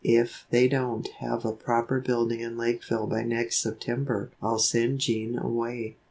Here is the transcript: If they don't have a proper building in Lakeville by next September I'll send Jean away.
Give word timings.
If 0.03 0.47
they 0.49 0.67
don't 0.67 1.07
have 1.19 1.45
a 1.45 1.51
proper 1.53 1.99
building 2.01 2.39
in 2.39 2.57
Lakeville 2.57 3.05
by 3.05 3.21
next 3.21 3.57
September 3.61 4.31
I'll 4.41 4.57
send 4.57 4.97
Jean 4.97 5.37
away. 5.37 5.97